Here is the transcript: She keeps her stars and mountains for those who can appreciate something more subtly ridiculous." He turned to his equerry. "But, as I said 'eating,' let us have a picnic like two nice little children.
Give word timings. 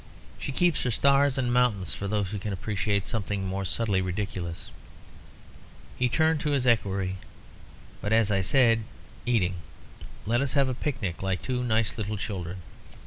She 0.39 0.51
keeps 0.51 0.81
her 0.81 0.89
stars 0.89 1.37
and 1.37 1.53
mountains 1.53 1.93
for 1.93 2.07
those 2.07 2.31
who 2.31 2.39
can 2.39 2.51
appreciate 2.51 3.05
something 3.05 3.45
more 3.45 3.63
subtly 3.65 4.01
ridiculous." 4.01 4.71
He 5.95 6.09
turned 6.09 6.39
to 6.39 6.49
his 6.49 6.65
equerry. 6.65 7.17
"But, 8.01 8.11
as 8.11 8.31
I 8.31 8.41
said 8.41 8.83
'eating,' 9.27 9.61
let 10.25 10.41
us 10.41 10.53
have 10.53 10.69
a 10.69 10.73
picnic 10.73 11.21
like 11.21 11.43
two 11.43 11.63
nice 11.63 11.99
little 11.99 12.17
children. 12.17 12.63